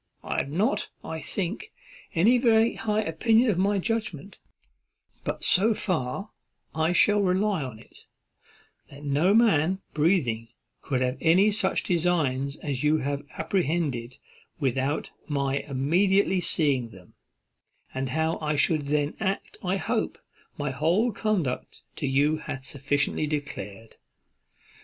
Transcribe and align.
I 0.23 0.37
have 0.39 0.49
not, 0.49 0.89
I 1.03 1.21
think, 1.21 1.71
any 2.15 2.39
very 2.39 2.73
high 2.73 3.03
opinion 3.03 3.51
of 3.51 3.59
my 3.59 3.77
judgment, 3.77 4.39
but 5.23 5.43
so 5.43 5.75
far 5.75 6.31
I 6.73 6.91
shall 6.91 7.21
rely 7.21 7.61
upon 7.61 7.77
it, 7.77 7.99
that 8.89 9.03
no 9.03 9.35
man 9.35 9.79
breathing 9.93 10.47
could 10.81 11.01
have 11.01 11.19
any 11.21 11.51
such 11.51 11.83
designs 11.83 12.55
as 12.55 12.83
you 12.83 12.97
have 12.97 13.21
apprehended 13.37 14.17
without 14.59 15.11
my 15.27 15.57
immediately 15.67 16.41
seeing 16.41 16.89
them; 16.89 17.13
and 17.93 18.09
how 18.09 18.39
I 18.41 18.55
should 18.55 18.87
then 18.87 19.13
act 19.19 19.57
I 19.63 19.77
hope 19.77 20.17
my 20.57 20.71
whole 20.71 21.11
conduct 21.11 21.83
to 21.97 22.07
you 22.07 22.37
hath 22.37 22.65
sufficiently 22.65 23.27
declared." 23.27 23.97